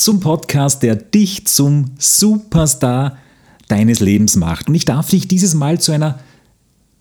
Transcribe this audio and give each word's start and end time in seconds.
zum 0.00 0.20
Podcast, 0.20 0.82
der 0.82 0.96
dich 0.96 1.46
zum 1.46 1.90
Superstar 1.98 3.18
deines 3.68 4.00
Lebens 4.00 4.34
macht. 4.34 4.68
Und 4.68 4.74
ich 4.74 4.86
darf 4.86 5.10
dich 5.10 5.28
dieses 5.28 5.52
Mal 5.52 5.78
zu 5.78 5.92
einer, 5.92 6.18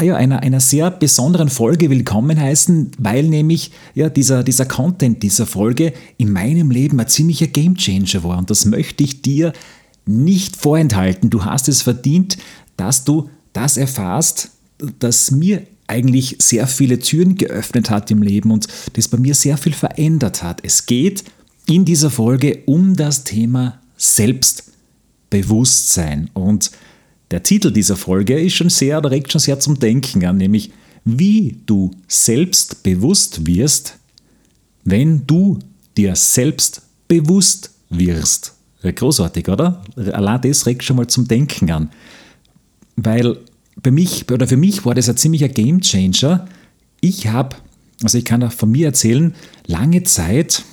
ja, 0.01 0.17
einer, 0.17 0.41
einer 0.41 0.59
sehr 0.59 0.91
besonderen 0.91 1.47
Folge 1.47 1.89
willkommen 1.89 2.39
heißen, 2.39 2.91
weil 2.97 3.23
nämlich 3.23 3.71
ja, 3.95 4.09
dieser, 4.09 4.43
dieser 4.43 4.65
Content 4.65 5.23
dieser 5.23 5.45
Folge 5.45 5.93
in 6.17 6.33
meinem 6.33 6.71
Leben 6.71 6.99
ein 6.99 7.07
ziemlicher 7.07 7.47
Gamechanger 7.47 8.25
war. 8.25 8.37
Und 8.37 8.49
das 8.49 8.65
möchte 8.65 9.01
ich 9.01 9.21
dir 9.21 9.53
nicht 10.05 10.57
vorenthalten. 10.57 11.29
Du 11.29 11.45
hast 11.45 11.69
es 11.69 11.81
verdient, 11.81 12.37
dass 12.75 13.05
du 13.05 13.29
das 13.53 13.77
erfahrst, 13.77 14.51
dass 14.99 15.31
mir 15.31 15.65
eigentlich 15.87 16.35
sehr 16.39 16.67
viele 16.67 16.99
Türen 16.99 17.35
geöffnet 17.35 17.89
hat 17.89 18.11
im 18.11 18.21
Leben 18.21 18.51
und 18.51 18.67
das 18.93 19.07
bei 19.07 19.17
mir 19.17 19.35
sehr 19.35 19.57
viel 19.57 19.73
verändert 19.73 20.43
hat. 20.43 20.59
Es 20.63 20.85
geht 20.85 21.23
in 21.69 21.85
dieser 21.85 22.09
Folge 22.09 22.63
um 22.65 22.95
das 22.95 23.23
Thema 23.23 23.79
Selbstbewusstsein. 23.95 26.31
Und 26.33 26.71
der 27.29 27.43
Titel 27.43 27.71
dieser 27.71 27.95
Folge 27.95 28.39
ist 28.39 28.55
schon 28.55 28.69
sehr, 28.69 28.97
oder 28.97 29.11
regt 29.11 29.31
schon 29.31 29.39
sehr 29.39 29.59
zum 29.59 29.77
Denken 29.77 30.25
an, 30.25 30.37
nämlich 30.37 30.71
wie 31.05 31.57
du 31.67 31.91
selbstbewusst 32.07 33.45
wirst, 33.45 33.99
wenn 34.83 35.27
du 35.27 35.59
dir 35.95 36.15
selbst 36.15 36.81
bewusst 37.07 37.69
wirst. 37.89 38.55
Großartig, 38.81 39.47
oder? 39.49 39.83
Allein 39.95 40.41
das 40.41 40.65
regt 40.65 40.83
schon 40.83 40.95
mal 40.95 41.05
zum 41.07 41.27
Denken 41.27 41.69
an. 41.69 41.91
Weil 42.95 43.37
bei 43.81 43.91
mich, 43.91 44.29
oder 44.31 44.47
für 44.47 44.57
mich 44.57 44.83
war 44.85 44.95
das 44.95 45.07
ein 45.07 45.17
ziemlicher 45.17 45.49
Gamechanger. 45.49 46.47
Ich 47.01 47.27
habe, 47.27 47.57
also 48.01 48.17
ich 48.17 48.25
kann 48.25 48.41
auch 48.43 48.51
von 48.51 48.71
mir 48.71 48.87
erzählen, 48.87 49.35
lange 49.67 50.01
Zeit, 50.03 50.63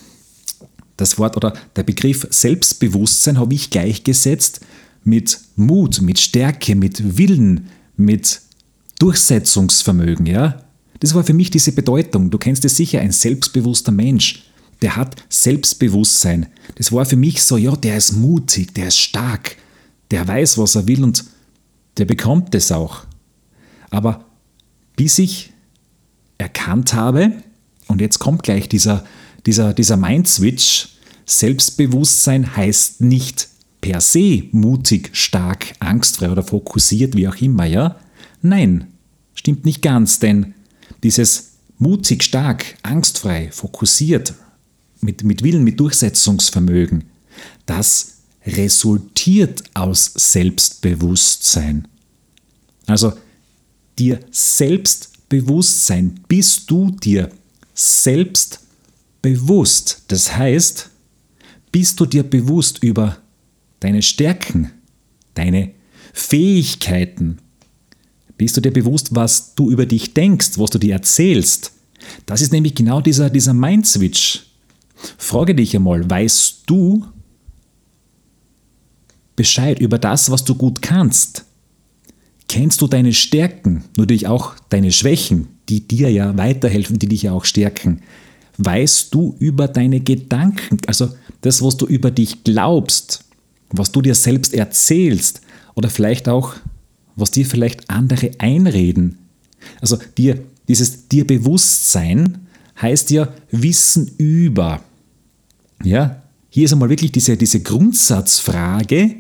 das 0.97 1.19
Wort 1.19 1.37
oder 1.37 1.53
der 1.75 1.83
Begriff 1.83 2.27
Selbstbewusstsein 2.31 3.39
habe 3.39 3.55
ich 3.55 3.71
gleichgesetzt 3.71 4.61
mit 5.05 5.39
Mut, 5.57 6.01
mit 6.01 6.19
Stärke, 6.19 6.75
mit 6.75 7.19
Willen, 7.19 7.69
mit 7.97 8.41
Durchsetzungsvermögen. 8.99 10.27
Ja? 10.27 10.63
Das 11.01 11.15
war 11.15 11.25
für 11.25 11.35
mich 11.35 11.51
diese 11.51 11.73
Bedeutung. 11.73 12.31
Du 12.31 12.39
kennst 12.39 12.65
es 12.65 12.77
sicher, 12.77 13.01
ein 13.01 13.13
selbstbewusster 13.13 13.93
Mensch, 13.93 14.45
der 14.83 14.97
hat 14.97 15.17
Selbstbewusstsein. 15.29 16.47
Das 16.77 16.93
war 16.93 17.05
für 17.07 17.17
mich 17.17 17.43
so, 17.43 17.57
ja, 17.57 17.77
der 17.77 17.97
ist 17.97 18.13
mutig, 18.13 18.75
der 18.75 18.89
ist 18.89 18.99
stark, 18.99 19.57
der 20.11 20.27
weiß, 20.27 20.59
was 20.59 20.75
er 20.75 20.87
will 20.87 21.03
und 21.05 21.25
der 21.99 22.05
bekommt 22.05 22.55
es 22.55 22.73
auch. 22.73 23.05
Aber 23.91 24.25
bis 24.97 25.19
ich 25.19 25.53
erkannt 26.39 26.93
habe, 26.93 27.33
und 27.89 28.01
jetzt 28.01 28.19
kommt 28.19 28.43
gleich 28.43 28.69
dieser 28.69 29.05
dieser, 29.47 29.73
dieser 29.73 29.97
Mind-Switch, 29.97 30.89
Selbstbewusstsein 31.25 32.57
heißt 32.57 33.01
nicht 33.01 33.49
per 33.81 34.01
se 34.01 34.45
mutig, 34.53 35.11
stark, 35.13 35.75
angstfrei 35.81 36.31
oder 36.31 36.43
fokussiert, 36.43 37.17
wie 37.17 37.29
auch 37.29 37.37
immer, 37.37 37.65
ja? 37.65 37.97
Nein, 38.43 38.89
stimmt 39.35 39.65
nicht 39.65 39.83
ganz, 39.83 40.19
denn 40.19 40.55
dieses 41.03 41.53
mutig, 41.79 42.23
stark, 42.23 42.77
angstfrei, 42.83 43.51
fokussiert, 43.53 44.35
mit, 45.01 45.25
mit 45.25 45.43
Willen, 45.43 45.63
mit 45.63 45.79
Durchsetzungsvermögen, 45.79 47.05
das 47.67 48.15
resultiert 48.45 49.63
aus 49.75 50.13
Selbstbewusstsein. 50.15 51.89
Also 52.87 53.13
dir 53.99 54.21
Selbstbewusstsein, 54.31 56.21
bist 56.29 56.71
du 56.71 56.91
dir 56.91 57.31
selbst 57.75 58.61
bewusst. 59.27 60.05
Das 60.07 60.37
heißt, 60.37 60.89
bist 61.73 61.99
du 61.99 62.07
dir 62.07 62.23
bewusst 62.23 62.81
über 62.85 63.17
deine 63.81 64.01
Stärken, 64.01 64.71
deine 65.35 65.73
Fähigkeiten? 66.13 67.39
Bist 68.39 68.57
du 68.57 68.61
dir 68.61 68.71
bewusst, 68.71 69.17
was 69.17 69.57
du 69.57 69.69
über 69.69 69.85
dich 69.85 70.15
denkst, 70.15 70.59
was 70.59 70.71
du 70.71 70.79
dir 70.79 70.93
erzählst? 70.93 71.73
Das 72.25 72.41
ist 72.41 72.53
nämlich 72.53 72.77
genau 72.77 73.01
dieser, 73.01 73.29
dieser 73.29 73.53
Mind-Switch. 73.53 74.47
Frage 75.19 75.57
dich 75.57 75.75
einmal, 75.75 76.09
weißt 76.09 76.63
du 76.67 77.05
Bescheid 79.35 79.81
über 79.81 79.99
das, 79.99 80.31
was 80.31 80.45
du 80.45 80.55
gut 80.55 80.83
kannst? 80.83 81.47
Kennst 82.49 82.81
du 82.81 82.87
deine 82.87 83.13
Stärken, 83.13 83.83
natürlich 83.97 84.29
auch 84.29 84.55
deine 84.69 84.93
Schwächen, 84.93 85.49
die 85.69 85.81
dir 85.89 86.13
ja 86.13 86.37
weiterhelfen, 86.39 87.01
die 87.01 87.09
dich 87.09 87.23
ja 87.23 87.33
auch 87.33 87.45
stärken? 87.45 88.03
Weißt 88.59 89.15
du 89.15 89.37
über 89.39 89.69
deine 89.69 90.01
Gedanken, 90.01 90.79
also 90.87 91.11
das, 91.41 91.63
was 91.63 91.77
du 91.77 91.87
über 91.87 92.11
dich 92.11 92.45
glaubst, 92.45 93.25
was 93.71 93.93
du 93.93 94.03
dir 94.03 94.15
selbst 94.15 94.55
erzählst 94.55 95.41
oder 95.75 95.91
vielleicht 95.91 96.29
auch, 96.29 96.55
was 97.17 97.31
dir 97.31 97.47
vielleicht 97.47 97.91
andere 97.91 98.31
einreden. 98.39 99.19
Also 99.81 99.99
dir, 100.17 100.43
dieses 100.69 101.09
dir 101.09 101.27
Bewusstsein 101.27 102.47
heißt 102.81 103.11
ja 103.11 103.29
Wissen 103.51 104.11
über. 104.19 104.83
Ja, 105.83 106.23
hier 106.49 106.65
ist 106.65 106.73
einmal 106.73 106.91
wirklich 106.91 107.13
diese, 107.13 107.37
diese 107.37 107.61
Grundsatzfrage, 107.61 109.17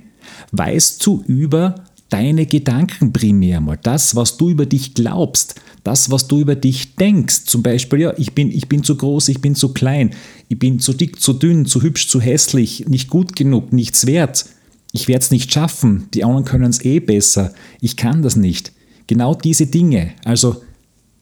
weißt 0.53 1.05
du 1.05 1.23
über 1.27 1.75
deine 2.09 2.47
Gedanken 2.47 3.13
primär 3.13 3.61
mal, 3.61 3.79
das, 3.83 4.15
was 4.15 4.37
du 4.37 4.51
über 4.51 4.67
dich 4.67 4.95
glaubst, 4.95 5.61
das, 5.83 6.11
was 6.11 6.29
du 6.29 6.41
über 6.41 6.55
dich 6.55 6.97
denkst. 6.97 7.45
Zum 7.47 7.63
Beispiel, 7.63 8.01
ja, 8.01 8.15
ich 8.17 8.33
bin, 8.33 8.51
ich 8.51 8.69
bin 8.69 8.83
zu 8.83 8.97
groß, 8.97 9.29
ich 9.29 9.41
bin 9.41 9.55
zu 9.55 9.73
klein, 9.73 10.11
ich 10.49 10.59
bin 10.59 10.79
zu 10.79 10.93
dick, 10.93 11.21
zu 11.21 11.33
dünn, 11.33 11.67
zu 11.67 11.83
hübsch, 11.83 12.09
zu 12.09 12.21
hässlich, 12.21 12.87
nicht 12.89 13.09
gut 13.11 13.37
genug, 13.37 13.73
nichts 13.73 14.07
wert. 14.07 14.47
Ich 14.93 15.09
werde 15.09 15.23
es 15.23 15.31
nicht 15.31 15.53
schaffen, 15.53 16.09
die 16.15 16.25
anderen 16.25 16.45
können 16.45 16.71
es 16.71 16.85
eh 16.85 17.01
besser, 17.01 17.53
ich 17.81 17.97
kann 17.97 18.23
das 18.23 18.37
nicht. 18.37 18.73
Genau 19.07 19.35
diese 19.35 19.67
Dinge, 19.67 20.13
also 20.25 20.63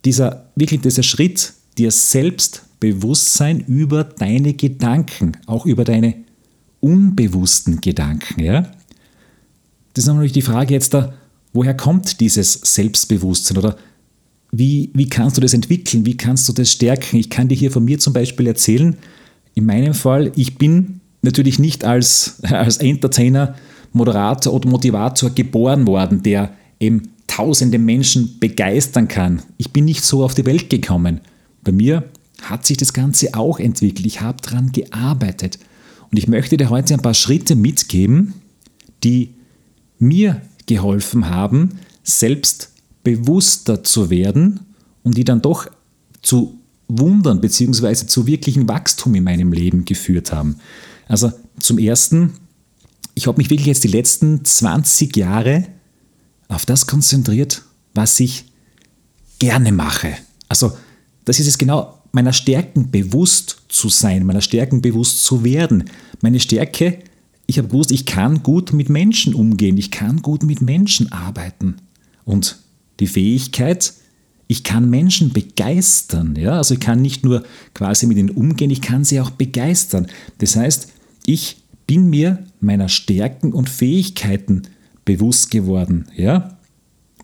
dieser, 0.05 0.51
wirklich 0.55 0.83
dieser 0.83 1.03
Schritt, 1.03 1.55
dir 1.77 1.91
Selbstbewusstsein 1.91 3.61
über 3.61 4.05
deine 4.05 4.55
Gedanken, 4.55 5.33
auch 5.47 5.67
über 5.67 5.85
deine 5.85 6.15
unbewussten 6.81 7.81
Gedanken, 7.81 8.41
ja, 8.41 8.71
das 9.95 10.05
ist 10.05 10.09
natürlich 10.09 10.33
die 10.33 10.43
Frage 10.43 10.75
jetzt 10.75 10.93
da, 10.93 11.15
woher 11.53 11.75
kommt 11.75 12.21
dieses 12.21 12.53
Selbstbewusstsein 12.53 13.57
oder 13.59 13.77
wie, 14.53 14.91
wie 14.95 15.09
kannst 15.09 15.37
du 15.37 15.41
das 15.41 15.55
entwickeln, 15.55 16.07
wie 16.07 16.17
kannst 16.17 16.49
du 16.49 16.53
das 16.53 16.71
stärken? 16.71 17.17
Ich 17.17 17.31
kann 17.31 17.49
dir 17.49 17.57
hier 17.57 17.71
von 17.71 17.85
mir 17.85 17.99
zum 17.99 18.13
Beispiel 18.13 18.47
erzählen, 18.47 18.97
in 19.55 19.67
meinem 19.67 19.95
Fall, 19.95 20.33
ich 20.37 20.59
bin 20.59 21.01
natürlich 21.23 21.59
nicht 21.59 21.85
als, 21.85 22.41
als 22.43 22.79
Entertainer, 22.79 23.55
Moderator 23.93 24.53
oder 24.53 24.69
Motivator 24.69 25.31
geboren 25.31 25.87
worden, 25.87 26.23
der 26.23 26.53
eben 26.81 27.11
tausende 27.27 27.79
Menschen 27.79 28.39
begeistern 28.41 29.09
kann. 29.09 29.43
Ich 29.57 29.73
bin 29.73 29.85
nicht 29.85 30.05
so 30.05 30.25
auf 30.25 30.35
die 30.35 30.47
Welt 30.47 30.71
gekommen. 30.71 31.21
Bei 31.63 31.73
mir 31.73 32.05
hat 32.43 32.67
sich 32.67 32.77
das 32.77 32.93
Ganze 32.93 33.35
auch 33.35 33.59
entwickelt. 33.59 34.07
Ich 34.07 34.21
habe 34.21 34.43
daran 34.43 34.73
gearbeitet. 34.73 35.59
Und 36.11 36.19
ich 36.19 36.29
möchte 36.29 36.57
dir 36.57 36.71
heute 36.71 36.95
ein 36.95 37.03
paar 37.03 37.15
Schritte 37.15 37.57
mitgeben, 37.57 38.35
die 39.03 39.31
mir 39.99 40.43
geholfen 40.67 41.29
haben, 41.29 41.81
selbstbewusster 42.03 43.85
zu 43.85 44.11
werden 44.11 44.61
und 45.03 45.17
die 45.17 45.25
dann 45.25 45.43
doch 45.43 45.69
zu 46.23 46.59
Wundern 46.89 47.41
bzw. 47.41 48.07
zu 48.07 48.27
wirklichen 48.27 48.69
Wachstum 48.69 49.15
in 49.15 49.25
meinem 49.25 49.53
Leben 49.53 49.85
geführt 49.85 50.33
haben. 50.33 50.57
Also 51.09 51.33
zum 51.59 51.79
Ersten, 51.79 52.35
ich 53.15 53.27
habe 53.27 53.39
mich 53.39 53.51
wirklich 53.51 53.67
jetzt 53.67 53.85
die 53.85 53.89
letzten 53.89 54.45
20 54.45 55.17
Jahre 55.17 55.67
auf 56.49 56.67
das 56.67 56.87
konzentriert, 56.87 57.63
was 57.95 58.21
ich 58.21 58.47
gerne 59.39 59.73
mache. 59.73 60.15
Also 60.49 60.73
das 61.25 61.41
ist 61.41 61.47
es 61.47 61.59
genau, 61.59 61.99
meiner 62.13 62.33
Stärken 62.33 62.91
bewusst 62.91 63.63
zu 63.69 63.89
sein, 63.89 64.25
meiner 64.25 64.41
Stärken 64.41 64.83
bewusst 64.83 65.25
zu 65.25 65.43
werden. 65.43 65.85
Meine 66.21 66.41
Stärke 66.41 66.99
ich 67.47 67.59
habe 67.59 67.69
gewusst, 67.69 67.91
ich 67.91 68.07
kann 68.07 68.43
gut 68.43 68.73
mit 68.73 68.89
Menschen 68.89 69.35
umgehen, 69.35 69.77
ich 69.77 69.91
kann 69.91 70.23
gut 70.23 70.43
mit 70.43 70.61
Menschen 70.61 71.13
arbeiten. 71.13 71.77
Und 72.25 72.59
die 73.01 73.07
Fähigkeit, 73.07 73.93
ich 74.47 74.65
kann 74.65 74.89
Menschen 74.89 75.33
begeistern. 75.33 76.37
Ja? 76.37 76.57
Also 76.57 76.75
ich 76.75 76.81
kann 76.81 77.03
nicht 77.03 77.25
nur 77.25 77.45
quasi 77.75 78.07
mit 78.07 78.19
ihnen 78.19 78.31
umgehen, 78.31 78.71
ich 78.71 78.81
kann 78.81 79.05
sie 79.05 79.21
auch 79.21 79.31
begeistern. 79.31 80.07
Das 80.39 80.57
heißt, 80.57 80.89
ich 81.27 81.59
bin 81.87 82.09
mir 82.09 82.45
meiner 82.61 82.89
Stärken 82.89 83.53
und 83.53 83.69
Fähigkeiten 83.69 84.63
bewusst 85.05 85.51
geworden. 85.51 86.07
Ja? 86.17 86.59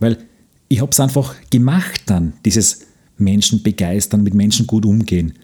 Weil 0.00 0.18
ich 0.68 0.80
habe 0.80 0.90
es 0.90 1.00
einfach 1.00 1.34
gemacht 1.50 2.02
dann, 2.06 2.34
dieses 2.44 2.86
Menschen 3.16 3.62
begeistern, 3.62 4.22
mit 4.22 4.34
Menschen 4.34 4.66
gut 4.66 4.84
umgehen. 4.84 5.34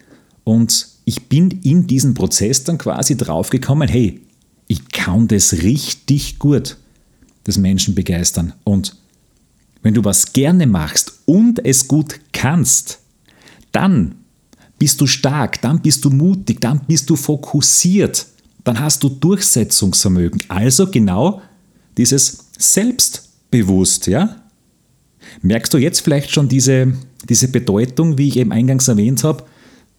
Und 0.43 0.87
ich 1.05 1.27
bin 1.27 1.51
in 1.63 1.87
diesen 1.87 2.13
Prozess 2.13 2.63
dann 2.63 2.77
quasi 2.77 3.17
draufgekommen, 3.17 3.87
hey, 3.87 4.21
ich 4.67 4.89
kann 4.89 5.27
das 5.27 5.53
richtig 5.53 6.39
gut, 6.39 6.77
das 7.43 7.57
Menschen 7.57 7.95
begeistern. 7.95 8.53
Und 8.63 8.95
wenn 9.81 9.93
du 9.93 10.03
was 10.03 10.33
gerne 10.33 10.67
machst 10.67 11.19
und 11.25 11.65
es 11.65 11.87
gut 11.87 12.19
kannst, 12.33 12.99
dann 13.71 14.15
bist 14.77 14.99
du 15.01 15.07
stark, 15.07 15.61
dann 15.61 15.81
bist 15.81 16.03
du 16.05 16.09
mutig, 16.09 16.59
dann 16.61 16.81
bist 16.85 17.09
du 17.09 17.15
fokussiert, 17.15 18.27
dann 18.63 18.79
hast 18.79 19.03
du 19.03 19.09
Durchsetzungsvermögen. 19.09 20.43
Also 20.49 20.87
genau 20.91 21.41
dieses 21.97 22.45
Selbstbewusst, 22.57 24.07
ja? 24.07 24.43
Merkst 25.41 25.73
du 25.73 25.77
jetzt 25.77 26.01
vielleicht 26.01 26.31
schon 26.31 26.47
diese, 26.47 26.93
diese 27.27 27.47
Bedeutung, 27.47 28.17
wie 28.17 28.27
ich 28.27 28.37
eben 28.37 28.51
eingangs 28.51 28.87
erwähnt 28.87 29.23
habe, 29.23 29.45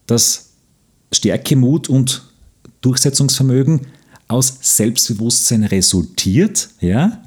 dass 0.07 0.51
Stärke, 1.13 1.57
Mut 1.57 1.89
und 1.89 2.23
Durchsetzungsvermögen 2.81 3.87
aus 4.29 4.59
Selbstbewusstsein 4.61 5.65
resultiert, 5.65 6.69
ja? 6.81 7.23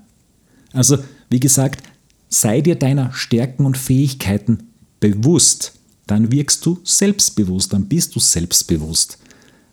Also, 0.72 1.00
wie 1.30 1.40
gesagt, 1.40 1.84
sei 2.30 2.62
dir 2.62 2.76
deiner 2.76 3.12
Stärken 3.14 3.66
und 3.66 3.78
Fähigkeiten 3.78 4.70
bewusst. 5.00 5.74
Dann 6.08 6.32
wirkst 6.32 6.66
du 6.66 6.80
selbstbewusst, 6.84 7.74
dann 7.74 7.88
bist 7.88 8.16
du 8.16 8.20
selbstbewusst. 8.20 9.18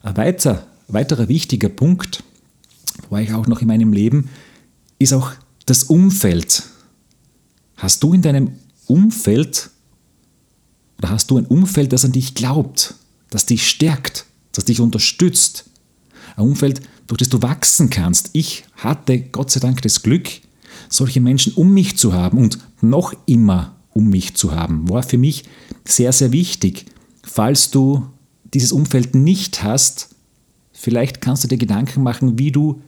Ein 0.03 0.17
weiter, 0.17 0.67
weiterer 0.89 1.29
wichtiger 1.29 1.69
Punkt, 1.69 2.25
war 3.11 3.21
ich 3.21 3.33
auch 3.33 3.47
noch 3.47 3.61
in 3.61 3.69
meinem 3.69 3.93
Leben, 3.93 4.31
ist 4.99 5.13
auch 5.13 5.33
das 5.67 5.85
Umfeld. 5.85 6.65
Hast 7.77 8.03
du 8.03 8.13
in 8.13 8.23
deinem 8.23 8.53
Umfeld 8.87 9.71
oder 10.99 11.11
hast 11.11 11.31
du 11.31 11.39
ein 11.39 11.47
Umfeld, 11.47 11.93
das 11.93 12.05
an 12.05 12.13
dich 12.13 12.35
glaubt, 12.35 12.95
das 13.31 13.47
dich 13.47 13.69
stärkt, 13.69 14.27
das 14.53 14.65
dich 14.65 14.81
unterstützt? 14.81 15.65
Ein 16.39 16.45
Umfeld, 16.45 16.83
durch 17.09 17.19
das 17.19 17.31
du 17.31 17.43
wachsen 17.43 17.91
kannst. 17.91 18.31
Ich 18.33 18.65
hatte 18.77 19.19
Gott 19.19 19.51
sei 19.51 19.59
Dank 19.59 19.83
das 19.83 20.03
Glück, 20.03 20.29
solche 20.89 21.21
Menschen 21.21 21.53
um 21.55 21.75
mich 21.75 21.99
zu 21.99 22.13
haben 22.13 22.39
und 22.39 22.59
noch 22.81 23.13
immer 23.27 23.75
um 23.93 24.09
mich 24.09 24.37
zu 24.37 24.55
haben, 24.55 24.89
war 24.89 25.03
für 25.03 25.19
mich 25.19 25.45
sehr, 25.85 26.13
sehr 26.13 26.31
wichtig. 26.31 26.87
Falls 27.25 27.73
du 27.73 28.07
dieses 28.55 28.71
Umfeld 28.71 29.17
nicht 29.17 29.65
hast, 29.65 30.11
vielleicht 30.71 31.21
kannst 31.21 31.43
du 31.43 31.49
dir 31.49 31.59
Gedanken 31.59 32.05
machen, 32.05 32.39
wie 32.39 32.53
du 32.53 32.83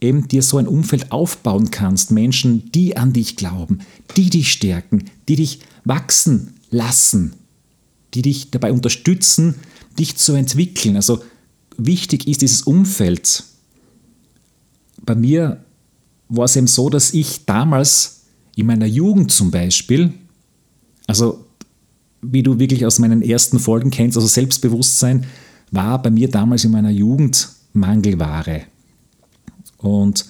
eben 0.00 0.26
dir 0.26 0.42
so 0.42 0.56
ein 0.58 0.66
Umfeld 0.66 1.12
aufbauen 1.12 1.70
kannst. 1.70 2.10
Menschen, 2.10 2.72
die 2.72 2.96
an 2.96 3.12
dich 3.12 3.36
glauben, 3.36 3.78
die 4.16 4.28
dich 4.28 4.50
stärken, 4.50 5.04
die 5.28 5.36
dich 5.36 5.60
wachsen 5.84 6.54
lassen, 6.70 7.34
die 8.14 8.22
dich 8.22 8.50
dabei 8.50 8.72
unterstützen, 8.72 9.54
dich 9.96 10.16
zu 10.16 10.32
entwickeln. 10.32 10.96
Also 10.96 11.22
wichtig 11.78 12.28
ist 12.28 12.42
dieses 12.42 12.62
Umfeld. 12.62 13.44
Bei 15.00 15.14
mir 15.14 15.64
war 16.28 16.44
es 16.44 16.56
eben 16.56 16.66
so, 16.66 16.90
dass 16.90 17.14
ich 17.14 17.46
damals 17.46 18.24
in 18.56 18.66
meiner 18.66 18.86
Jugend 18.86 19.32
zum 19.32 19.50
Beispiel, 19.50 20.12
also 21.06 21.46
wie 22.20 22.42
du 22.42 22.58
wirklich 22.58 22.84
aus 22.84 22.98
meinen 22.98 23.22
ersten 23.22 23.58
Folgen 23.58 23.90
kennst, 23.90 24.16
also 24.16 24.28
Selbstbewusstsein 24.28 25.24
war 25.70 26.02
bei 26.02 26.10
mir 26.10 26.28
damals 26.28 26.64
in 26.64 26.72
meiner 26.72 26.90
Jugend 26.90 27.48
Mangelware. 27.72 28.62
Und 29.78 30.26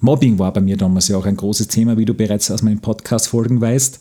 Mobbing 0.00 0.38
war 0.38 0.52
bei 0.52 0.60
mir 0.60 0.76
damals 0.76 1.08
ja 1.08 1.16
auch 1.16 1.26
ein 1.26 1.36
großes 1.36 1.68
Thema, 1.68 1.96
wie 1.96 2.04
du 2.04 2.14
bereits 2.14 2.50
aus 2.50 2.62
meinen 2.62 2.80
Podcast-Folgen 2.80 3.60
weißt, 3.60 4.00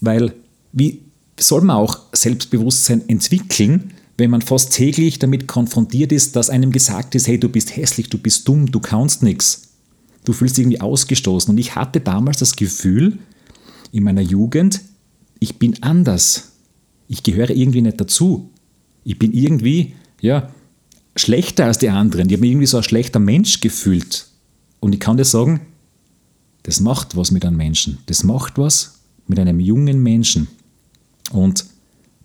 weil 0.00 0.34
wie 0.72 1.02
soll 1.38 1.62
man 1.62 1.76
auch 1.76 1.98
Selbstbewusstsein 2.12 3.08
entwickeln, 3.08 3.92
wenn 4.20 4.30
man 4.30 4.42
fast 4.42 4.72
täglich 4.72 5.18
damit 5.18 5.48
konfrontiert 5.48 6.12
ist, 6.12 6.36
dass 6.36 6.50
einem 6.50 6.70
gesagt 6.70 7.16
ist, 7.16 7.26
hey, 7.26 7.40
du 7.40 7.48
bist 7.48 7.74
hässlich, 7.74 8.08
du 8.08 8.18
bist 8.18 8.46
dumm, 8.46 8.70
du 8.70 8.78
kannst 8.78 9.24
nichts. 9.24 9.70
Du 10.24 10.32
fühlst 10.32 10.56
dich 10.56 10.62
irgendwie 10.62 10.80
ausgestoßen. 10.80 11.50
Und 11.50 11.58
ich 11.58 11.74
hatte 11.74 12.00
damals 12.00 12.38
das 12.38 12.54
Gefühl, 12.54 13.18
in 13.90 14.04
meiner 14.04 14.20
Jugend, 14.20 14.82
ich 15.40 15.58
bin 15.58 15.82
anders. 15.82 16.52
Ich 17.08 17.22
gehöre 17.22 17.50
irgendwie 17.50 17.80
nicht 17.80 18.00
dazu. 18.00 18.50
Ich 19.02 19.18
bin 19.18 19.32
irgendwie, 19.32 19.94
ja, 20.20 20.50
schlechter 21.16 21.64
als 21.64 21.78
die 21.78 21.88
anderen. 21.88 22.28
Ich 22.28 22.34
habe 22.34 22.42
mich 22.42 22.50
irgendwie 22.50 22.66
so 22.66 22.76
ein 22.76 22.82
schlechter 22.82 23.18
Mensch 23.18 23.60
gefühlt. 23.60 24.26
Und 24.78 24.92
ich 24.92 25.00
kann 25.00 25.16
dir 25.16 25.24
sagen, 25.24 25.62
das 26.62 26.80
macht 26.80 27.16
was 27.16 27.30
mit 27.30 27.44
einem 27.44 27.56
Menschen. 27.56 27.98
Das 28.06 28.22
macht 28.22 28.58
was 28.58 29.00
mit 29.26 29.38
einem 29.38 29.60
jungen 29.60 30.02
Menschen. 30.02 30.48
Und 31.32 31.64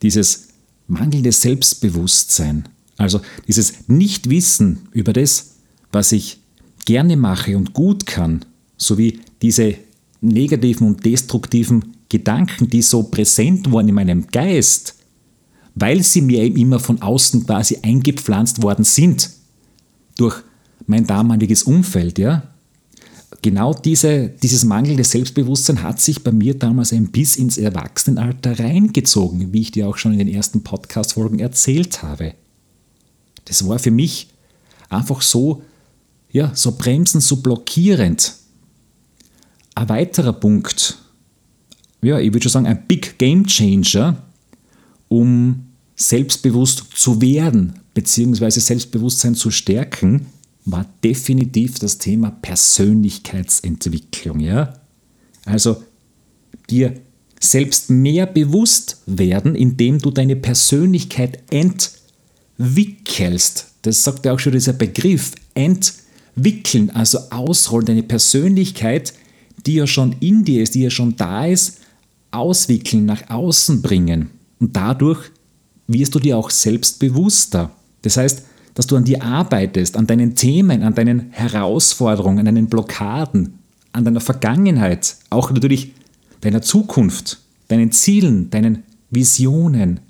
dieses 0.02 0.50
mangelnde 0.88 1.32
Selbstbewusstsein, 1.32 2.70
also 2.98 3.22
dieses 3.48 3.88
Nichtwissen 3.88 4.88
über 4.92 5.14
das, 5.14 5.56
was 5.92 6.12
ich 6.12 6.40
gerne 6.86 7.18
mache 7.18 7.58
und 7.58 7.74
gut 7.74 8.06
kann, 8.06 8.46
sowie 8.78 9.20
diese 9.42 9.76
negativen 10.22 10.88
und 10.88 11.06
destruktiven 11.06 11.96
Gedanken, 12.10 12.70
die 12.70 12.82
so 12.82 13.04
präsent 13.04 13.72
waren 13.72 13.90
in 13.90 13.96
meinem 13.96 14.28
Geist, 14.28 14.96
weil 15.74 16.04
sie 16.04 16.22
mir 16.22 16.44
eben 16.44 16.58
immer 16.58 16.80
von 16.80 17.02
außen 17.02 17.46
quasi 17.46 17.80
eingepflanzt 17.82 18.62
worden 18.62 18.86
sind 18.86 19.30
durch 20.18 20.42
mein 20.88 21.06
damaliges 21.06 21.64
Umfeld, 21.64 22.20
ja. 22.20 22.55
Genau 23.46 23.76
diese, 23.76 24.30
dieses 24.30 24.64
mangelnde 24.64 25.04
Selbstbewusstsein 25.04 25.84
hat 25.84 26.02
sich 26.02 26.24
bei 26.24 26.32
mir 26.32 26.58
damals 26.58 26.92
ein 26.92 27.12
bis 27.12 27.36
ins 27.36 27.60
Erwachsenenalter 27.60 28.58
reingezogen, 28.58 29.54
wie 29.54 29.62
ich 29.62 29.70
dir 29.70 29.88
auch 29.88 29.98
schon 29.98 30.14
in 30.14 30.18
den 30.18 30.30
ersten 30.30 30.64
Podcast-Folgen 30.64 31.38
erzählt 31.38 32.02
habe. 32.02 32.34
Das 33.46 33.68
war 33.68 33.78
für 33.78 33.92
mich 33.92 34.30
einfach 34.90 35.22
so 35.22 35.62
ja, 36.32 36.52
so 36.56 36.72
bremsend, 36.72 37.24
so 37.24 37.36
blockierend. 37.36 38.34
Ein 39.76 39.90
weiterer 39.90 40.34
Punkt, 40.34 40.98
ja, 42.02 42.18
ich 42.18 42.34
würde 42.34 42.42
schon 42.42 42.52
sagen, 42.52 42.66
ein 42.66 42.88
Big 42.88 43.20
Game 43.20 43.46
Changer, 43.46 44.24
um 45.08 45.68
selbstbewusst 45.96 46.86
zu 46.96 47.22
werden, 47.22 47.80
beziehungsweise 47.94 48.60
Selbstbewusstsein 48.60 49.36
zu 49.36 49.52
stärken, 49.52 50.26
war 50.66 50.86
definitiv 51.04 51.80
das 51.80 51.98
Thema 51.98 52.30
Persönlichkeitsentwicklung. 52.32 54.40
Ja? 54.40 54.74
Also 55.46 55.84
dir 56.70 56.94
selbst 57.40 57.90
mehr 57.90 58.26
bewusst 58.26 59.02
werden, 59.06 59.56
indem 59.56 60.00
du 60.00 60.12
deine 60.12 60.36
Persönlichkeit 60.36 61.44
entwickelst. 61.52 63.68
Das 63.84 64.04
sagt 64.04 64.26
ja 64.26 64.34
auch 64.34 64.40
schon 64.40 64.52
dieser 64.54 64.74
Begriff, 64.74 65.32
entwickeln 65.54 66.06
wickeln, 66.36 66.90
also 66.92 67.18
ausrollen, 67.30 67.88
deine 67.88 68.04
Persönlichkeit, 68.04 69.14
die 69.66 69.76
ja 69.76 69.88
schon 69.88 70.16
in 70.20 70.44
dir 70.44 70.62
ist, 70.62 70.76
die 70.76 70.82
ja 70.82 70.90
schon 70.90 71.16
da 71.16 71.46
ist, 71.46 71.80
auswickeln, 72.32 73.06
nach 73.06 73.30
außen 73.30 73.82
bringen. 73.82 74.30
Und 74.60 74.76
dadurch 74.76 75.20
wirst 75.88 76.14
du 76.16 76.20
dir 76.20 76.38
auch 76.38 76.50
selbstbewusster. 76.50 77.72
Das 78.02 78.18
heißt, 78.18 78.44
dass 78.76 78.88
du 78.88 78.96
an 78.96 79.06
dir 79.06 79.24
arbeitest, 79.24 79.98
an 79.98 80.06
deinen 80.06 80.36
Themen, 80.36 80.84
an 80.84 80.94
deinen 80.94 81.32
Herausforderungen, 81.32 82.40
an 82.40 82.46
deinen 82.46 82.68
Blockaden, 82.68 83.58
an 83.94 84.06
deiner 84.06 84.20
Vergangenheit, 84.20 85.16
auch 85.30 85.50
natürlich 85.52 85.94
deiner 86.42 86.62
Zukunft, 86.62 87.40
deinen 87.70 87.92
Zielen, 87.92 88.50
deinen 88.52 88.84
Visionen. 89.10 90.02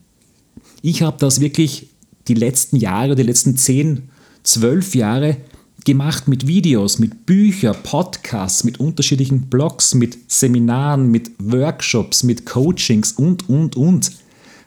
Ich 0.81 1.03
habe 1.03 1.17
das 1.19 1.39
wirklich 1.39 1.89
die 2.27 2.33
letzten 2.33 2.77
Jahre, 2.77 3.15
die 3.15 3.23
letzten 3.23 3.55
zehn, 3.55 4.09
zwölf 4.43 4.95
Jahre 4.95 5.37
gemacht 5.85 6.27
mit 6.27 6.47
Videos, 6.47 6.97
mit 6.97 7.27
Büchern, 7.27 7.75
Podcasts, 7.83 8.63
mit 8.63 8.79
unterschiedlichen 8.79 9.43
Blogs, 9.43 9.93
mit 9.93 10.31
Seminaren, 10.31 11.11
mit 11.11 11.31
Workshops, 11.37 12.23
mit 12.23 12.45
Coachings 12.45 13.11
und, 13.11 13.47
und, 13.47 13.75
und. 13.75 14.11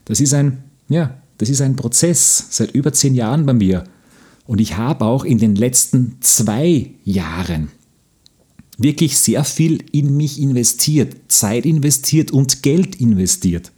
Das 0.04 0.20
ist 0.20 0.32
ein, 0.32 0.62
ja, 0.88 1.20
das 1.38 1.48
ist 1.48 1.60
ein 1.60 1.76
Prozess 1.76 2.48
seit 2.50 2.72
über 2.72 2.92
zehn 2.92 3.14
Jahren 3.14 3.46
bei 3.46 3.54
mir. 3.54 3.84
Und 4.46 4.60
ich 4.60 4.76
habe 4.76 5.04
auch 5.04 5.24
in 5.24 5.38
den 5.38 5.54
letzten 5.54 6.16
zwei 6.20 6.90
Jahren 7.04 7.68
wirklich 8.78 9.18
sehr 9.18 9.44
viel 9.44 9.84
in 9.92 10.16
mich 10.16 10.40
investiert, 10.40 11.16
Zeit 11.28 11.66
investiert 11.66 12.30
und 12.30 12.62
Geld 12.62 12.96
investiert. 13.00 13.72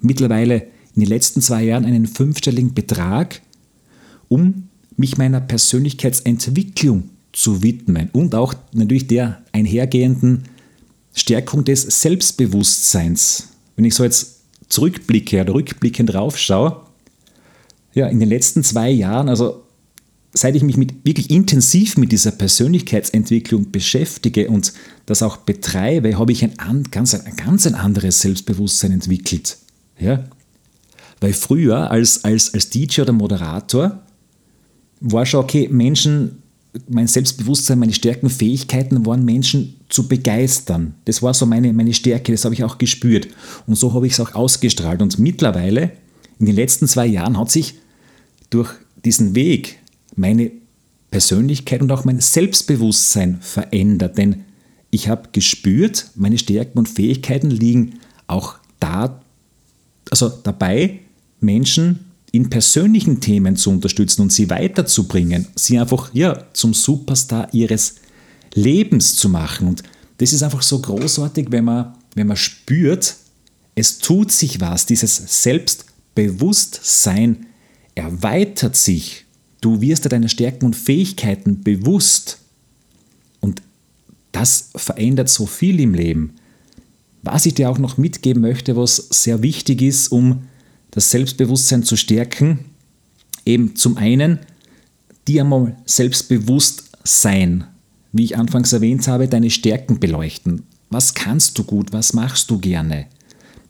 Mittlerweile 0.00 0.66
in 0.94 1.00
den 1.00 1.08
letzten 1.08 1.40
zwei 1.40 1.64
Jahren 1.64 1.84
einen 1.84 2.06
fünfstelligen 2.06 2.74
Betrag, 2.74 3.40
um 4.28 4.68
mich 4.96 5.18
meiner 5.18 5.40
Persönlichkeitsentwicklung 5.40 7.10
zu 7.32 7.62
widmen 7.62 8.10
und 8.12 8.34
auch 8.34 8.54
natürlich 8.72 9.08
der 9.08 9.42
einhergehenden 9.52 10.44
Stärkung 11.14 11.64
des 11.64 11.82
Selbstbewusstseins. 11.82 13.48
Wenn 13.76 13.84
ich 13.84 13.94
so 13.94 14.04
jetzt 14.04 14.42
zurückblicke 14.68 15.40
oder 15.40 15.54
rückblickend 15.54 16.12
drauf 16.12 16.38
schaue, 16.38 16.83
ja, 17.94 18.06
in 18.08 18.20
den 18.20 18.28
letzten 18.28 18.62
zwei 18.62 18.90
Jahren, 18.90 19.28
also 19.28 19.64
seit 20.34 20.56
ich 20.56 20.62
mich 20.64 20.76
mit, 20.76 21.04
wirklich 21.04 21.30
intensiv 21.30 21.96
mit 21.96 22.10
dieser 22.10 22.32
Persönlichkeitsentwicklung 22.32 23.70
beschäftige 23.70 24.48
und 24.50 24.72
das 25.06 25.22
auch 25.22 25.38
betreibe, 25.38 26.18
habe 26.18 26.32
ich 26.32 26.42
ein, 26.42 26.82
ganz, 26.90 27.14
ein 27.14 27.36
ganz 27.36 27.66
anderes 27.66 28.20
Selbstbewusstsein 28.20 28.92
entwickelt. 28.92 29.56
Ja? 29.98 30.24
Weil 31.20 31.32
früher 31.32 31.90
als, 31.90 32.24
als, 32.24 32.52
als 32.52 32.68
DJ 32.68 33.02
oder 33.02 33.12
Moderator 33.12 34.02
war 35.00 35.24
schon 35.24 35.44
okay, 35.44 35.68
Menschen, 35.70 36.42
mein 36.88 37.06
Selbstbewusstsein, 37.06 37.78
meine 37.78 37.92
Stärken, 37.92 38.28
Fähigkeiten 38.28 39.06
waren 39.06 39.24
Menschen 39.24 39.76
zu 39.88 40.08
begeistern. 40.08 40.94
Das 41.04 41.22
war 41.22 41.32
so 41.32 41.46
meine, 41.46 41.72
meine 41.72 41.94
Stärke, 41.94 42.32
das 42.32 42.44
habe 42.44 42.54
ich 42.54 42.64
auch 42.64 42.78
gespürt. 42.78 43.28
Und 43.68 43.76
so 43.76 43.94
habe 43.94 44.08
ich 44.08 44.14
es 44.14 44.20
auch 44.20 44.34
ausgestrahlt. 44.34 45.00
Und 45.00 45.20
mittlerweile, 45.20 45.92
in 46.40 46.46
den 46.46 46.56
letzten 46.56 46.88
zwei 46.88 47.06
Jahren, 47.06 47.38
hat 47.38 47.52
sich 47.52 47.74
durch 48.54 48.70
diesen 49.04 49.34
Weg 49.34 49.80
meine 50.16 50.52
Persönlichkeit 51.10 51.82
und 51.82 51.92
auch 51.92 52.04
mein 52.04 52.20
Selbstbewusstsein 52.20 53.40
verändert. 53.40 54.16
Denn 54.16 54.44
ich 54.90 55.08
habe 55.08 55.28
gespürt, 55.32 56.10
meine 56.14 56.38
Stärken 56.38 56.78
und 56.78 56.88
Fähigkeiten 56.88 57.50
liegen 57.50 57.98
auch 58.26 58.54
da, 58.80 59.20
also 60.10 60.28
dabei, 60.28 61.00
Menschen 61.40 62.06
in 62.32 62.48
persönlichen 62.50 63.20
Themen 63.20 63.56
zu 63.56 63.70
unterstützen 63.70 64.22
und 64.22 64.32
sie 64.32 64.50
weiterzubringen, 64.50 65.46
sie 65.54 65.78
einfach 65.78 66.12
ja, 66.14 66.46
zum 66.52 66.74
Superstar 66.74 67.48
ihres 67.52 67.96
Lebens 68.54 69.14
zu 69.16 69.28
machen. 69.28 69.68
Und 69.68 69.84
das 70.18 70.32
ist 70.32 70.42
einfach 70.42 70.62
so 70.62 70.80
großartig, 70.80 71.48
wenn 71.50 71.64
man, 71.64 71.94
wenn 72.14 72.28
man 72.28 72.36
spürt, 72.36 73.16
es 73.74 73.98
tut 73.98 74.32
sich 74.32 74.60
was, 74.60 74.86
dieses 74.86 75.42
Selbstbewusstsein 75.42 77.46
erweitert 77.94 78.76
sich. 78.76 79.24
Du 79.60 79.80
wirst 79.80 80.04
dir 80.04 80.08
deiner 80.08 80.28
Stärken 80.28 80.66
und 80.66 80.76
Fähigkeiten 80.76 81.62
bewusst. 81.62 82.38
Und 83.40 83.62
das 84.32 84.70
verändert 84.74 85.28
so 85.28 85.46
viel 85.46 85.80
im 85.80 85.94
Leben. 85.94 86.34
Was 87.22 87.46
ich 87.46 87.54
dir 87.54 87.70
auch 87.70 87.78
noch 87.78 87.96
mitgeben 87.96 88.42
möchte, 88.42 88.76
was 88.76 88.96
sehr 88.96 89.42
wichtig 89.42 89.80
ist, 89.80 90.08
um 90.08 90.44
das 90.90 91.10
Selbstbewusstsein 91.10 91.82
zu 91.82 91.96
stärken, 91.96 92.66
eben 93.46 93.76
zum 93.76 93.96
einen 93.96 94.40
dir 95.26 95.42
einmal 95.42 95.76
selbstbewusst 95.86 96.90
sein. 97.02 97.64
Wie 98.12 98.24
ich 98.24 98.36
anfangs 98.36 98.72
erwähnt 98.72 99.08
habe, 99.08 99.26
deine 99.26 99.50
Stärken 99.50 99.98
beleuchten. 99.98 100.62
Was 100.90 101.14
kannst 101.14 101.58
du 101.58 101.64
gut? 101.64 101.92
Was 101.92 102.12
machst 102.12 102.50
du 102.50 102.58
gerne? 102.58 103.06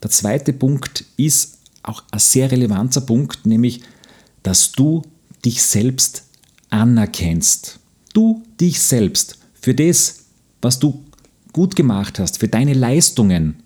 Der 0.02 0.10
zweite 0.10 0.52
Punkt 0.52 1.04
ist 1.16 1.58
auch 1.82 2.02
ein 2.10 2.18
sehr 2.18 2.50
relevanter 2.50 3.00
Punkt, 3.00 3.46
nämlich, 3.46 3.82
dass 4.44 4.70
du 4.70 5.02
dich 5.44 5.62
selbst 5.62 6.22
anerkennst. 6.70 7.80
Du 8.12 8.44
dich 8.60 8.80
selbst 8.80 9.38
für 9.60 9.74
das, 9.74 10.26
was 10.62 10.78
du 10.78 11.02
gut 11.52 11.74
gemacht 11.74 12.20
hast, 12.20 12.38
für 12.38 12.46
deine 12.46 12.74
Leistungen, 12.74 13.56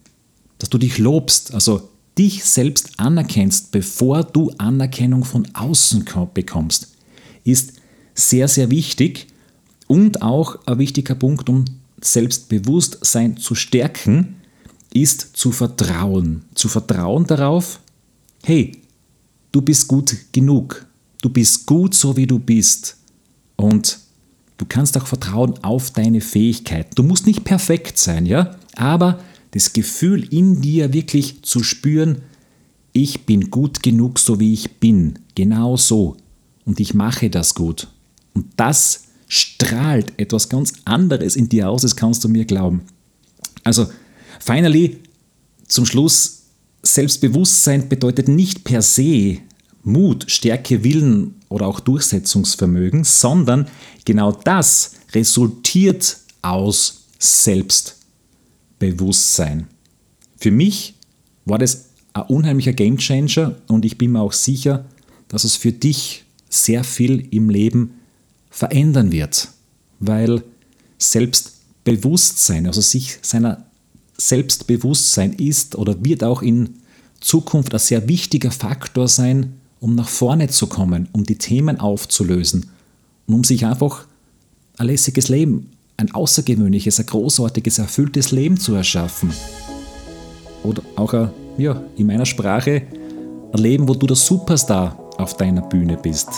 dass 0.59 0.71
du 0.71 0.79
dich 0.79 0.97
lobst, 0.97 1.53
also 1.53 1.91
dich 2.17 2.45
selbst 2.45 2.93
anerkennst, 2.97 3.71
bevor 3.71 4.25
du 4.25 4.51
Anerkennung 4.59 5.25
von 5.25 5.47
außen 5.55 6.05
bekommst, 6.33 6.89
ist 7.45 7.75
sehr, 8.15 8.49
sehr 8.49 8.71
wichtig 8.71 9.29
und 9.87 10.23
auch 10.23 10.59
ein 10.67 10.79
wichtiger 10.79 11.15
Punkt, 11.15 11.49
um 11.49 11.65
Selbstbewusstsein 12.01 13.37
zu 13.37 13.55
stärken, 13.55 14.37
ist 14.93 15.37
zu 15.37 15.53
vertrauen. 15.53 16.45
Zu 16.55 16.69
vertrauen 16.69 17.27
darauf, 17.27 17.81
hey, 18.45 18.73
du 19.53 19.63
bist 19.63 19.89
gut 19.89 20.17
genug, 20.33 20.87
du 21.23 21.31
bist 21.31 21.67
gut 21.67 21.95
so 21.95 22.17
wie 22.17 22.27
du 22.27 22.39
bist 22.39 22.97
und 23.57 23.99
du 24.57 24.65
kannst 24.67 24.97
auch 24.97 25.07
vertrauen 25.07 25.55
auf 25.63 25.91
deine 25.91 26.21
Fähigkeiten. 26.21 26.95
Du 26.95 27.03
musst 27.03 27.27
nicht 27.27 27.45
perfekt 27.45 27.99
sein, 27.99 28.27
ja, 28.27 28.57
aber 28.77 29.21
das 29.53 29.73
Gefühl 29.73 30.33
in 30.33 30.61
dir 30.61 30.93
wirklich 30.93 31.43
zu 31.43 31.63
spüren, 31.63 32.23
ich 32.93 33.27
bin 33.27 33.51
gut 33.51 33.83
genug, 33.83 34.19
so 34.19 34.41
wie 34.41 34.53
ich 34.53 34.79
bin, 34.79 35.19
genau 35.35 35.77
so. 35.77 36.17
Und 36.65 36.81
ich 36.81 36.95
mache 36.95 37.31
das 37.31 37.55
gut. 37.55 37.89
Und 38.35 38.47
das 38.57 39.05
strahlt 39.29 40.13
etwas 40.17 40.49
ganz 40.49 40.73
anderes 40.85 41.37
in 41.37 41.49
dir 41.49 41.71
aus, 41.71 41.83
das 41.83 41.97
kannst 41.97 42.25
du 42.25 42.29
mir 42.29 42.45
glauben. 42.45 42.83
Also, 43.65 43.87
finally, 44.41 44.99
zum 45.67 45.87
Schluss, 45.87 46.38
Selbstbewusstsein 46.83 47.89
bedeutet 47.89 48.29
nicht 48.29 48.65
per 48.65 48.83
se 48.83 49.39
Mut, 49.83 50.25
Stärke, 50.29 50.85
Willen 50.85 51.37
oder 51.49 51.67
auch 51.67 51.81
Durchsetzungsvermögen, 51.81 53.05
sondern 53.05 53.69
genau 54.05 54.33
das 54.33 54.93
resultiert 55.13 56.19
aus 56.43 57.07
Selbstbewusstsein. 57.19 57.99
Bewusstsein. 58.79 59.67
Für 60.37 60.51
mich 60.51 60.95
war 61.45 61.59
das 61.59 61.87
ein 62.13 62.23
unheimlicher 62.23 62.73
Gamechanger 62.73 63.57
und 63.67 63.85
ich 63.85 63.99
bin 63.99 64.13
mir 64.13 64.21
auch 64.21 64.33
sicher, 64.33 64.85
dass 65.29 65.45
es 65.45 65.57
für 65.57 65.73
dich 65.73 66.25
sehr 66.49 66.85
viel 66.85 67.27
im 67.31 67.51
Leben 67.51 67.95
verändern 68.51 69.13
wird, 69.13 69.49
weil 69.99 70.43
Selbstbewusstsein, 70.99 72.67
also 72.67 72.81
sich 72.81 73.19
seiner 73.23 73.67
Selbstbewusstsein 74.21 75.33
ist 75.33 75.77
oder 75.77 76.05
wird 76.05 76.25
auch 76.25 76.43
in 76.43 76.81
Zukunft 77.21 77.73
ein 77.73 77.81
sehr 77.81 78.09
wichtiger 78.09 78.51
Faktor 78.51 79.09
sein, 79.09 79.55
um 79.81 79.95
nach 79.95 80.09
vorne 80.09 80.49
zu 80.49 80.67
kommen, 80.67 81.09
um 81.13 81.25
die 81.25 81.39
Themen 81.39 81.79
aufzulösen 81.81 82.71
und 83.27 83.35
um 83.35 83.45
sich 83.45 83.65
einfach 83.65 84.07
ein 84.77 84.87
lässiges 84.87 85.29
Leben 85.29 85.71
ein 85.99 86.15
außergewöhnliches, 86.15 87.01
ein 87.01 87.07
großartiges, 87.07 87.79
erfülltes 87.79 88.31
Leben 88.31 88.57
zu 88.57 88.75
erschaffen. 88.75 89.33
Oder 90.63 90.83
auch 90.97 91.13
ein, 91.13 91.31
ja, 91.59 91.83
in 91.97 92.07
meiner 92.07 92.25
Sprache 92.25 92.83
ein 93.53 93.59
Leben, 93.59 93.89
wo 93.89 93.95
du 93.95 94.07
der 94.07 94.17
Superstar 94.17 94.97
auf 95.19 95.37
deiner 95.37 95.63
Bühne 95.63 95.97
bist. 95.97 96.29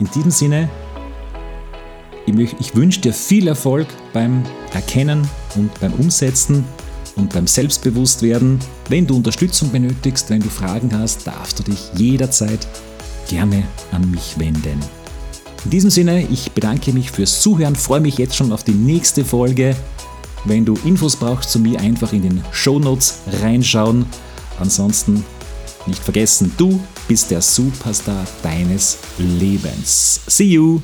In 0.00 0.10
diesem 0.10 0.32
Sinne, 0.32 0.68
ich, 2.26 2.56
ich 2.58 2.74
wünsche 2.74 3.00
dir 3.00 3.12
viel 3.12 3.46
Erfolg 3.46 3.86
beim 4.12 4.42
Erkennen 4.72 5.28
und 5.54 5.78
beim 5.80 5.92
Umsetzen 5.94 6.64
und 7.18 7.32
beim 7.32 7.46
Selbstbewusstwerden. 7.46 8.58
Wenn 8.88 9.06
du 9.06 9.16
Unterstützung 9.16 9.70
benötigst, 9.70 10.30
wenn 10.30 10.40
du 10.40 10.48
Fragen 10.48 10.96
hast, 10.98 11.26
darfst 11.26 11.58
du 11.58 11.64
dich 11.64 11.78
jederzeit 11.94 12.66
gerne 13.28 13.64
an 13.92 14.10
mich 14.10 14.38
wenden. 14.38 14.80
In 15.64 15.70
diesem 15.70 15.90
Sinne, 15.90 16.26
ich 16.30 16.52
bedanke 16.52 16.92
mich 16.92 17.10
fürs 17.10 17.42
Zuhören, 17.42 17.76
freue 17.76 18.00
mich 18.00 18.16
jetzt 18.16 18.36
schon 18.36 18.52
auf 18.52 18.64
die 18.64 18.72
nächste 18.72 19.24
Folge. 19.24 19.76
Wenn 20.44 20.64
du 20.64 20.74
Infos 20.84 21.16
brauchst 21.16 21.50
zu 21.50 21.58
mir, 21.58 21.80
einfach 21.80 22.12
in 22.12 22.22
den 22.22 22.44
Show 22.52 22.78
Notes 22.78 23.18
reinschauen. 23.42 24.06
Ansonsten 24.60 25.24
nicht 25.86 26.02
vergessen, 26.02 26.52
du 26.56 26.80
bist 27.08 27.30
der 27.30 27.42
Superstar 27.42 28.24
deines 28.42 28.98
Lebens. 29.18 30.20
See 30.26 30.44
you! 30.44 30.80